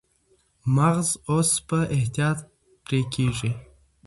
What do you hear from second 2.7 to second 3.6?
پرې کېږي.